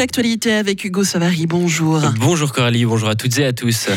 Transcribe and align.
l'actualité 0.00 0.54
avec 0.54 0.82
Hugo 0.82 1.04
Savary. 1.04 1.46
Bonjour. 1.46 2.00
Bonjour 2.18 2.52
Coralie, 2.52 2.86
bonjour 2.86 3.10
à 3.10 3.16
toutes 3.16 3.38
et 3.38 3.44
à 3.44 3.52
tous. 3.52 3.90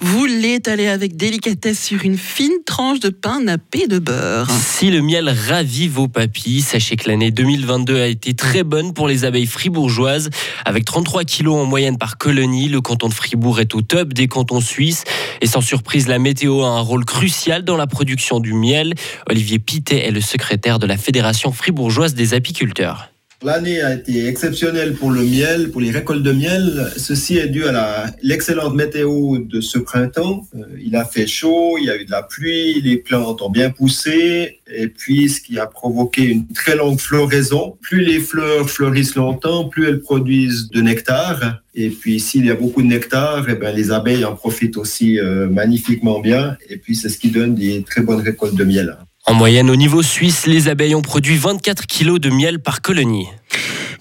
Vous 0.00 0.24
l'étalez 0.24 0.86
avec 0.86 1.16
délicatesse 1.16 1.82
sur 1.82 2.04
une 2.04 2.16
fine 2.16 2.62
tranche 2.64 3.00
de 3.00 3.08
pain 3.08 3.40
nappé 3.40 3.88
de 3.88 3.98
beurre. 3.98 4.48
Si 4.50 4.88
le 4.88 5.02
miel 5.02 5.28
ravit 5.48 5.88
vos 5.88 6.06
papilles, 6.06 6.60
sachez 6.60 6.94
que 6.94 7.10
l'année 7.10 7.32
2022 7.32 8.00
a 8.00 8.06
été 8.06 8.34
très 8.34 8.62
bonne 8.62 8.94
pour 8.94 9.08
les 9.08 9.24
abeilles 9.24 9.46
fribourgeoises. 9.46 10.30
Avec 10.64 10.84
33 10.84 11.24
kilos 11.24 11.56
en 11.56 11.64
moyenne 11.64 11.98
par 11.98 12.18
colonie, 12.18 12.68
le 12.68 12.80
canton 12.80 13.08
de 13.08 13.14
Fribourg 13.14 13.58
est 13.58 13.74
au 13.74 13.82
top 13.82 14.12
des 14.12 14.28
cantons 14.28 14.60
suisses. 14.60 15.02
Et 15.40 15.48
sans 15.48 15.60
surprise, 15.60 16.06
la 16.06 16.20
météo 16.20 16.62
a 16.62 16.68
un 16.68 16.80
rôle 16.80 17.04
crucial 17.04 17.64
dans 17.64 17.76
la 17.76 17.88
production 17.88 18.38
du 18.38 18.52
miel. 18.52 18.94
Olivier 19.28 19.58
Pitet 19.58 20.06
est 20.06 20.12
le 20.12 20.20
secrétaire 20.20 20.78
de 20.78 20.86
la 20.86 20.96
Fédération 20.96 21.50
fribourgeoise 21.50 22.14
des 22.14 22.32
apiculteurs. 22.34 23.08
L'année 23.44 23.80
a 23.82 23.94
été 23.94 24.26
exceptionnelle 24.26 24.94
pour 24.94 25.12
le 25.12 25.22
miel, 25.22 25.70
pour 25.70 25.80
les 25.80 25.92
récoltes 25.92 26.24
de 26.24 26.32
miel. 26.32 26.90
Ceci 26.96 27.38
est 27.38 27.46
dû 27.46 27.64
à 27.66 28.06
l'excellente 28.20 28.74
météo 28.74 29.38
de 29.38 29.60
ce 29.60 29.78
printemps. 29.78 30.44
Euh, 30.56 30.64
il 30.84 30.96
a 30.96 31.04
fait 31.04 31.28
chaud, 31.28 31.76
il 31.78 31.84
y 31.84 31.90
a 31.90 31.96
eu 31.96 32.04
de 32.04 32.10
la 32.10 32.24
pluie, 32.24 32.80
les 32.80 32.96
plantes 32.96 33.40
ont 33.40 33.48
bien 33.48 33.70
poussé, 33.70 34.58
et 34.66 34.88
puis 34.88 35.28
ce 35.28 35.40
qui 35.40 35.56
a 35.56 35.66
provoqué 35.66 36.24
une 36.24 36.48
très 36.48 36.74
longue 36.74 36.98
floraison. 36.98 37.76
Plus 37.80 38.00
les 38.00 38.18
fleurs 38.18 38.68
fleurissent 38.68 39.14
longtemps, 39.14 39.68
plus 39.68 39.86
elles 39.86 40.00
produisent 40.00 40.68
de 40.70 40.80
nectar. 40.80 41.60
Et 41.76 41.90
puis 41.90 42.18
s'il 42.18 42.44
y 42.44 42.50
a 42.50 42.56
beaucoup 42.56 42.82
de 42.82 42.88
nectar, 42.88 43.48
eh 43.48 43.54
ben, 43.54 43.72
les 43.72 43.92
abeilles 43.92 44.24
en 44.24 44.34
profitent 44.34 44.76
aussi 44.76 45.20
euh, 45.20 45.48
magnifiquement 45.48 46.18
bien. 46.18 46.56
Et 46.68 46.76
puis 46.76 46.96
c'est 46.96 47.08
ce 47.08 47.18
qui 47.18 47.30
donne 47.30 47.54
des 47.54 47.84
très 47.84 48.00
bonnes 48.00 48.20
récoltes 48.20 48.56
de 48.56 48.64
miel. 48.64 48.96
En 49.28 49.34
moyenne, 49.34 49.68
au 49.68 49.76
niveau 49.76 50.02
suisse, 50.02 50.46
les 50.46 50.68
abeilles 50.68 50.94
ont 50.94 51.02
produit 51.02 51.36
24 51.36 51.86
kg 51.86 52.18
de 52.18 52.30
miel 52.30 52.60
par 52.60 52.80
colonie. 52.80 53.26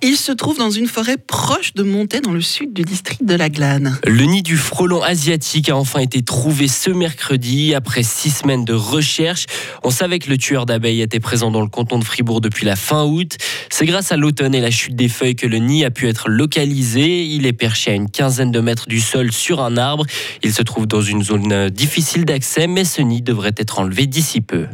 Il 0.01 0.15
se 0.15 0.31
trouve 0.31 0.57
dans 0.57 0.69
une 0.69 0.85
forêt 0.87 1.17
proche 1.17 1.73
de 1.73 1.81
Montaix, 1.81 2.21
dans 2.21 2.31
le 2.31 2.39
sud 2.39 2.71
du 2.71 2.83
district 2.83 3.25
de 3.25 3.33
la 3.33 3.49
Glane. 3.49 3.99
Le 4.05 4.23
nid 4.23 4.43
du 4.43 4.55
frelon 4.55 5.01
asiatique 5.01 5.69
a 5.69 5.75
enfin 5.75 5.99
été 5.99 6.21
trouvé 6.21 6.67
ce 6.67 6.91
mercredi. 6.91 7.73
Après 7.73 8.03
six 8.03 8.29
semaines 8.29 8.63
de 8.63 8.73
recherche, 8.73 9.47
on 9.83 9.89
savait 9.89 10.19
que 10.19 10.29
le 10.29 10.37
tueur 10.37 10.65
d'abeilles 10.67 11.01
était 11.01 11.19
présent 11.19 11.49
dans 11.49 11.61
le 11.61 11.67
canton 11.67 11.97
de 11.97 12.03
Fribourg 12.03 12.39
depuis 12.39 12.65
la 12.65 12.75
fin 12.75 13.03
août. 13.05 13.37
C'est 13.69 13.87
grâce 13.87 14.11
à 14.11 14.17
l'automne 14.17 14.53
et 14.53 14.61
la 14.61 14.71
chute 14.71 14.95
des 14.95 15.09
feuilles 15.09 15.35
que 15.35 15.47
le 15.47 15.57
nid 15.57 15.83
a 15.83 15.89
pu 15.89 16.07
être 16.07 16.29
localisé. 16.29 17.25
Il 17.25 17.47
est 17.47 17.53
perché 17.53 17.91
à 17.91 17.95
une 17.95 18.09
quinzaine 18.09 18.51
de 18.51 18.59
mètres 18.59 18.87
du 18.87 19.01
sol 19.01 19.31
sur 19.33 19.61
un 19.61 19.77
arbre. 19.77 20.05
Il 20.43 20.53
se 20.53 20.61
trouve 20.61 20.85
dans 20.85 21.01
une 21.01 21.23
zone 21.23 21.69
difficile 21.69 22.23
d'accès, 22.23 22.67
mais 22.67 22.85
ce 22.85 23.01
nid 23.01 23.23
devrait 23.23 23.55
être 23.57 23.79
enlevé 23.79 24.05
d'ici 24.05 24.41
peu. 24.41 24.67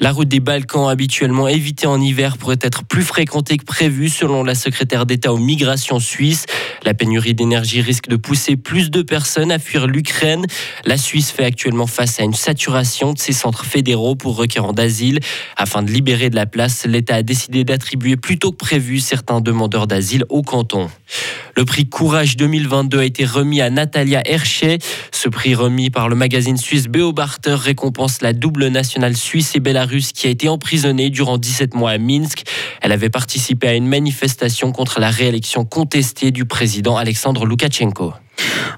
La 0.00 0.12
route 0.12 0.28
des 0.28 0.40
Balkans, 0.40 0.88
habituellement 0.88 1.48
évitée 1.48 1.86
en 1.86 2.00
hiver, 2.00 2.36
pourrait 2.38 2.58
être 2.60 2.84
plus 2.84 3.02
fréquentée 3.02 3.56
que 3.56 3.64
prévu 3.64 4.08
selon 4.08 4.42
la 4.42 4.54
secrétaire 4.54 5.06
d'État 5.06 5.32
aux 5.32 5.38
migrations 5.38 6.00
suisses. 6.00 6.46
La 6.84 6.92
pénurie 6.92 7.32
d'énergie 7.32 7.80
risque 7.80 8.08
de 8.08 8.16
pousser 8.16 8.56
plus 8.56 8.90
de 8.90 9.00
personnes 9.00 9.50
à 9.50 9.58
fuir 9.58 9.86
l'Ukraine. 9.86 10.44
La 10.84 10.98
Suisse 10.98 11.30
fait 11.30 11.44
actuellement 11.44 11.86
face 11.86 12.20
à 12.20 12.24
une 12.24 12.34
saturation 12.34 13.14
de 13.14 13.18
ses 13.18 13.32
centres 13.32 13.64
fédéraux 13.64 14.16
pour 14.16 14.36
requérants 14.36 14.74
d'asile. 14.74 15.20
Afin 15.56 15.82
de 15.82 15.90
libérer 15.90 16.28
de 16.28 16.36
la 16.36 16.44
place, 16.44 16.84
l'État 16.84 17.16
a 17.16 17.22
décidé 17.22 17.64
d'attribuer 17.64 18.16
plus 18.16 18.38
tôt 18.38 18.52
que 18.52 18.58
prévu 18.58 19.00
certains 19.00 19.40
demandeurs 19.40 19.86
d'asile 19.86 20.24
au 20.28 20.42
canton. 20.42 20.90
Le 21.56 21.64
prix 21.64 21.88
Courage 21.88 22.36
2022 22.36 22.98
a 22.98 23.04
été 23.04 23.24
remis 23.24 23.60
à 23.60 23.70
Natalia 23.70 24.20
Herchet. 24.28 24.78
Ce 25.12 25.28
prix 25.28 25.54
remis 25.54 25.88
par 25.88 26.08
le 26.08 26.16
magazine 26.16 26.56
suisse 26.56 26.88
Beobarter 26.88 27.54
récompense 27.54 28.20
la 28.22 28.32
double 28.32 28.66
nationale 28.68 29.16
suisse 29.16 29.54
et 29.54 29.60
bélarusse 29.60 30.12
qui 30.12 30.26
a 30.26 30.30
été 30.30 30.48
emprisonnée 30.48 31.10
durant 31.10 31.38
17 31.38 31.74
mois 31.74 31.92
à 31.92 31.98
Minsk. 31.98 32.42
Elle 32.84 32.92
avait 32.92 33.08
participé 33.08 33.66
à 33.66 33.72
une 33.72 33.88
manifestation 33.88 34.70
contre 34.70 35.00
la 35.00 35.08
réélection 35.08 35.64
contestée 35.64 36.30
du 36.30 36.44
président 36.44 36.98
Alexandre 36.98 37.46
Loukachenko 37.46 38.12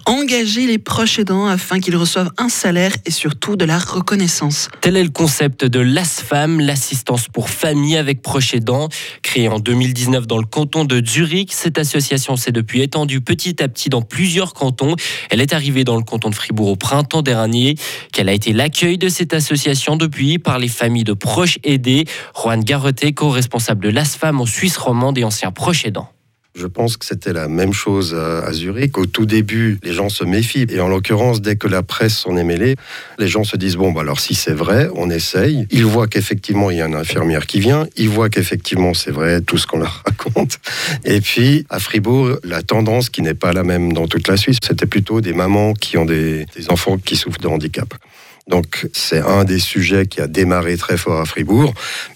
engager 0.06 0.66
les 0.66 0.78
proches 0.78 1.18
aidants 1.18 1.46
afin 1.46 1.80
qu'ils 1.80 1.96
reçoivent 1.96 2.30
un 2.38 2.48
salaire 2.48 2.92
et 3.04 3.10
surtout 3.10 3.56
de 3.56 3.64
la 3.64 3.78
reconnaissance. 3.78 4.68
Tel 4.80 4.96
est 4.96 5.02
le 5.02 5.10
concept 5.10 5.64
de 5.64 5.80
l'ASFAM, 5.80 6.60
l'assistance 6.60 7.28
pour 7.28 7.50
famille 7.50 7.96
avec 7.96 8.22
proches 8.22 8.54
aidants. 8.54 8.88
Créée 9.22 9.48
en 9.48 9.58
2019 9.58 10.26
dans 10.26 10.38
le 10.38 10.46
canton 10.46 10.84
de 10.84 11.04
Zurich, 11.04 11.52
cette 11.52 11.78
association 11.78 12.36
s'est 12.36 12.52
depuis 12.52 12.82
étendue 12.82 13.20
petit 13.20 13.62
à 13.62 13.68
petit 13.68 13.88
dans 13.88 14.02
plusieurs 14.02 14.54
cantons. 14.54 14.96
Elle 15.30 15.40
est 15.40 15.52
arrivée 15.52 15.84
dans 15.84 15.96
le 15.96 16.02
canton 16.02 16.30
de 16.30 16.34
Fribourg 16.34 16.68
au 16.68 16.76
printemps 16.76 17.22
dernier. 17.22 17.76
Quel 18.12 18.28
a 18.28 18.32
été 18.32 18.52
l'accueil 18.52 18.98
de 18.98 19.08
cette 19.08 19.34
association 19.34 19.96
depuis 19.96 20.38
par 20.38 20.58
les 20.58 20.68
familles 20.68 21.04
de 21.04 21.12
proches 21.12 21.58
aidés? 21.64 22.04
Juan 22.34 22.62
Garreté, 22.62 23.12
co-responsable 23.12 23.84
de 23.84 23.90
l'ASFAM 23.90 24.40
en 24.40 24.46
Suisse 24.46 24.76
romande 24.76 25.18
et 25.18 25.24
ancien 25.24 25.50
proche 25.50 25.84
aidant. 25.84 26.08
Je 26.56 26.66
pense 26.66 26.96
que 26.96 27.04
c'était 27.04 27.34
la 27.34 27.48
même 27.48 27.74
chose 27.74 28.14
à 28.14 28.50
Zurich. 28.50 28.96
Au 28.96 29.04
tout 29.04 29.26
début, 29.26 29.78
les 29.82 29.92
gens 29.92 30.08
se 30.08 30.24
méfient. 30.24 30.66
Et 30.70 30.80
en 30.80 30.88
l'occurrence, 30.88 31.42
dès 31.42 31.56
que 31.56 31.68
la 31.68 31.82
presse 31.82 32.16
s'en 32.16 32.34
est 32.38 32.44
mêlée, 32.44 32.76
les 33.18 33.28
gens 33.28 33.44
se 33.44 33.58
disent, 33.58 33.76
bon, 33.76 33.92
bah 33.92 34.00
alors 34.00 34.20
si 34.20 34.34
c'est 34.34 34.54
vrai, 34.54 34.88
on 34.94 35.10
essaye. 35.10 35.66
Ils 35.70 35.84
voient 35.84 36.06
qu'effectivement, 36.06 36.70
il 36.70 36.78
y 36.78 36.80
a 36.80 36.86
une 36.86 36.94
infirmière 36.94 37.46
qui 37.46 37.60
vient. 37.60 37.86
Ils 37.98 38.08
voient 38.08 38.30
qu'effectivement, 38.30 38.94
c'est 38.94 39.10
vrai, 39.10 39.42
tout 39.42 39.58
ce 39.58 39.66
qu'on 39.66 39.80
leur 39.80 40.02
raconte. 40.06 40.58
Et 41.04 41.20
puis, 41.20 41.66
à 41.68 41.78
Fribourg, 41.78 42.38
la 42.42 42.62
tendance 42.62 43.10
qui 43.10 43.20
n'est 43.20 43.34
pas 43.34 43.52
la 43.52 43.62
même 43.62 43.92
dans 43.92 44.08
toute 44.08 44.26
la 44.26 44.38
Suisse, 44.38 44.56
c'était 44.66 44.86
plutôt 44.86 45.20
des 45.20 45.34
mamans 45.34 45.74
qui 45.74 45.98
ont 45.98 46.06
des 46.06 46.46
enfants 46.70 46.96
qui 46.96 47.16
souffrent 47.16 47.40
de 47.40 47.48
handicap. 47.48 47.92
Donc 48.48 48.88
c'est 48.92 49.20
un 49.20 49.44
des 49.44 49.58
sujets 49.58 50.06
qui 50.06 50.20
a 50.20 50.28
démarré 50.28 50.76
très 50.76 50.96
fort 50.96 51.20
à 51.20 51.24
Fribourg. 51.24 51.74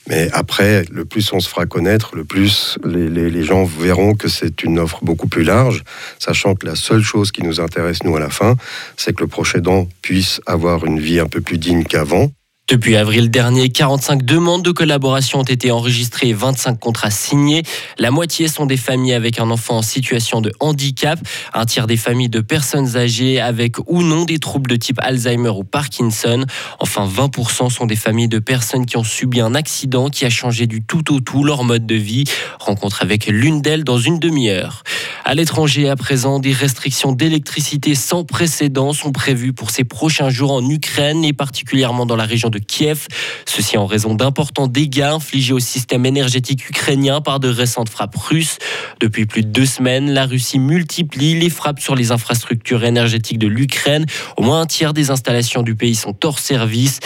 Mais 0.08 0.28
après, 0.32 0.84
le 0.90 1.04
plus 1.04 1.32
on 1.32 1.40
se 1.40 1.48
fera 1.48 1.66
connaître, 1.66 2.14
le 2.14 2.24
plus 2.24 2.78
les, 2.84 3.42
gens 3.42 3.64
verront 3.64 4.14
que 4.14 4.28
c'est 4.28 4.62
une 4.62 4.78
offre 4.78 5.00
beaucoup 5.02 5.26
plus 5.26 5.42
large, 5.42 5.82
sachant 6.18 6.54
que 6.54 6.66
la 6.66 6.76
seule 6.76 7.02
chose 7.02 7.32
qui 7.32 7.42
nous 7.42 7.60
intéresse, 7.60 8.04
nous, 8.04 8.16
à 8.16 8.20
la 8.20 8.30
fin, 8.30 8.56
c'est 8.96 9.14
que 9.14 9.22
le 9.22 9.28
prochain 9.28 9.58
aidant 9.58 9.88
puisse 10.02 10.40
avoir 10.46 10.84
une 10.84 11.00
vie 11.00 11.18
un 11.18 11.26
peu 11.26 11.40
plus 11.40 11.58
digne 11.58 11.84
qu'avant. 11.84 12.30
Depuis 12.70 12.94
avril 12.94 13.32
dernier, 13.32 13.68
45 13.68 14.24
demandes 14.24 14.62
de 14.62 14.70
collaboration 14.70 15.40
ont 15.40 15.42
été 15.42 15.72
enregistrées 15.72 16.28
et 16.28 16.32
25 16.32 16.78
contrats 16.78 17.10
signés. 17.10 17.64
La 17.98 18.12
moitié 18.12 18.46
sont 18.46 18.64
des 18.64 18.76
familles 18.76 19.14
avec 19.14 19.40
un 19.40 19.50
enfant 19.50 19.78
en 19.78 19.82
situation 19.82 20.40
de 20.40 20.52
handicap, 20.60 21.18
un 21.52 21.64
tiers 21.64 21.88
des 21.88 21.96
familles 21.96 22.28
de 22.28 22.38
personnes 22.38 22.96
âgées 22.96 23.40
avec 23.40 23.78
ou 23.88 24.04
non 24.04 24.24
des 24.24 24.38
troubles 24.38 24.70
de 24.70 24.76
type 24.76 25.00
Alzheimer 25.02 25.48
ou 25.48 25.64
Parkinson. 25.64 26.46
Enfin, 26.78 27.08
20% 27.08 27.70
sont 27.70 27.86
des 27.86 27.96
familles 27.96 28.28
de 28.28 28.38
personnes 28.38 28.86
qui 28.86 28.96
ont 28.96 29.02
subi 29.02 29.40
un 29.40 29.56
accident 29.56 30.08
qui 30.08 30.24
a 30.24 30.30
changé 30.30 30.68
du 30.68 30.80
tout 30.80 31.12
au 31.12 31.18
tout 31.18 31.42
leur 31.42 31.64
mode 31.64 31.86
de 31.86 31.96
vie. 31.96 32.22
Rencontre 32.60 33.02
avec 33.02 33.26
l'une 33.26 33.62
d'elles 33.62 33.82
dans 33.82 33.98
une 33.98 34.20
demi-heure. 34.20 34.84
À 35.24 35.34
l'étranger, 35.34 35.88
à 35.88 35.96
présent, 35.96 36.38
des 36.38 36.52
restrictions 36.52 37.12
d'électricité 37.12 37.94
sans 37.94 38.24
précédent 38.24 38.92
sont 38.92 39.12
prévues 39.12 39.52
pour 39.52 39.70
ces 39.70 39.84
prochains 39.84 40.30
jours 40.30 40.52
en 40.52 40.66
Ukraine 40.68 41.24
et 41.24 41.32
particulièrement 41.32 42.06
dans 42.06 42.16
la 42.16 42.24
région 42.24 42.48
de 42.48 42.58
Kiev. 42.58 43.06
Ceci 43.46 43.76
en 43.76 43.86
raison 43.86 44.14
d'importants 44.14 44.66
dégâts 44.66 45.02
infligés 45.02 45.52
au 45.52 45.58
système 45.58 46.06
énergétique 46.06 46.68
ukrainien 46.68 47.20
par 47.20 47.38
de 47.38 47.48
récentes 47.48 47.90
frappes 47.90 48.16
russes. 48.16 48.58
Depuis 49.00 49.26
plus 49.26 49.42
de 49.42 49.48
deux 49.48 49.66
semaines, 49.66 50.10
la 50.10 50.26
Russie 50.26 50.58
multiplie 50.58 51.38
les 51.38 51.50
frappes 51.50 51.80
sur 51.80 51.94
les 51.94 52.12
infrastructures 52.12 52.84
énergétiques 52.84 53.38
de 53.38 53.46
l'Ukraine. 53.46 54.06
Au 54.36 54.42
moins 54.42 54.62
un 54.62 54.66
tiers 54.66 54.94
des 54.94 55.10
installations 55.10 55.62
du 55.62 55.74
pays 55.74 55.94
sont 55.94 56.16
hors 56.24 56.38
service. 56.38 57.00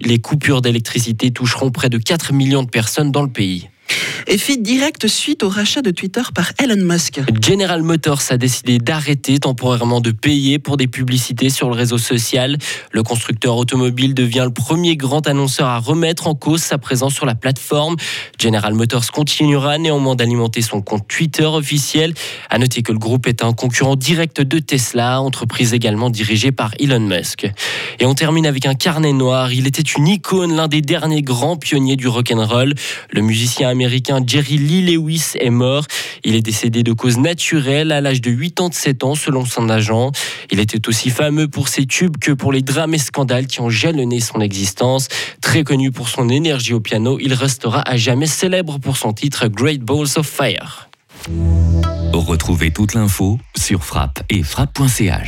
Les 0.00 0.18
coupures 0.18 0.62
d'électricité 0.62 1.30
toucheront 1.32 1.70
près 1.70 1.88
de 1.88 1.98
4 1.98 2.32
millions 2.32 2.62
de 2.62 2.70
personnes 2.70 3.10
dans 3.10 3.22
le 3.22 3.30
pays. 3.30 3.68
Et 4.26 4.38
fit 4.38 4.58
direct 4.58 5.06
suite 5.08 5.42
au 5.42 5.48
rachat 5.48 5.82
de 5.82 5.90
Twitter 5.90 6.22
par 6.34 6.52
Elon 6.62 6.84
Musk. 6.84 7.20
General 7.42 7.82
Motors 7.82 8.22
a 8.30 8.36
décidé 8.36 8.78
d'arrêter 8.78 9.38
temporairement 9.38 10.00
de 10.00 10.10
payer 10.10 10.58
pour 10.58 10.76
des 10.76 10.86
publicités 10.86 11.50
sur 11.50 11.68
le 11.68 11.74
réseau 11.74 11.98
social. 11.98 12.56
Le 12.92 13.02
constructeur 13.02 13.56
automobile 13.56 14.14
devient 14.14 14.44
le 14.44 14.52
premier 14.52 14.96
grand 14.96 15.26
annonceur 15.26 15.68
à 15.68 15.78
remettre 15.78 16.26
en 16.26 16.34
cause 16.34 16.60
sa 16.60 16.78
présence 16.78 17.14
sur 17.14 17.26
la 17.26 17.34
plateforme. 17.34 17.96
General 18.38 18.74
Motors 18.74 19.10
continuera 19.10 19.78
néanmoins 19.78 20.16
d'alimenter 20.16 20.62
son 20.62 20.82
compte 20.82 21.08
Twitter 21.08 21.46
officiel. 21.46 22.14
À 22.50 22.58
noter 22.58 22.82
que 22.82 22.92
le 22.92 22.98
groupe 22.98 23.26
est 23.26 23.42
un 23.42 23.52
concurrent 23.52 23.96
direct 23.96 24.40
de 24.40 24.58
Tesla, 24.58 25.20
entreprise 25.20 25.74
également 25.74 26.10
dirigée 26.10 26.52
par 26.52 26.72
Elon 26.78 27.00
Musk. 27.00 27.50
Et 27.98 28.06
on 28.06 28.14
termine 28.14 28.46
avec 28.46 28.66
un 28.66 28.74
carnet 28.74 29.12
noir. 29.12 29.52
Il 29.52 29.66
était 29.66 29.82
une 29.82 30.06
icône, 30.06 30.54
l'un 30.54 30.68
des 30.68 30.82
derniers 30.82 31.22
grands 31.22 31.56
pionniers 31.56 31.96
du 31.96 32.08
rock'n'roll. 32.08 32.74
Le 33.10 33.22
musicien 33.22 33.68
Jerry 34.26 34.58
Lee 34.58 34.82
Lewis 34.82 35.32
est 35.38 35.50
mort. 35.50 35.84
Il 36.24 36.34
est 36.34 36.42
décédé 36.42 36.82
de 36.82 36.92
cause 36.92 37.18
naturelle 37.18 37.92
à 37.92 38.00
l'âge 38.00 38.20
de 38.20 38.30
87 38.30 39.04
ans 39.04 39.14
selon 39.14 39.44
son 39.44 39.68
agent. 39.68 40.12
Il 40.50 40.60
était 40.60 40.88
aussi 40.88 41.10
fameux 41.10 41.48
pour 41.48 41.68
ses 41.68 41.86
tubes 41.86 42.16
que 42.18 42.32
pour 42.32 42.52
les 42.52 42.62
drames 42.62 42.94
et 42.94 42.98
scandales 42.98 43.46
qui 43.46 43.60
ont 43.60 43.70
jalonné 43.70 44.20
son 44.20 44.40
existence. 44.40 45.08
Très 45.40 45.64
connu 45.64 45.90
pour 45.90 46.08
son 46.08 46.28
énergie 46.28 46.74
au 46.74 46.80
piano, 46.80 47.18
il 47.20 47.34
restera 47.34 47.88
à 47.88 47.96
jamais 47.96 48.26
célèbre 48.26 48.78
pour 48.78 48.96
son 48.96 49.12
titre 49.12 49.46
Great 49.48 49.82
Balls 49.82 50.16
of 50.16 50.26
Fire. 50.26 50.88
Retrouvez 52.12 52.70
toute 52.70 52.94
l'info 52.94 53.38
sur 53.56 53.84
frappe 53.84 54.22
et 54.28 54.42
frappe.ch. 54.42 55.18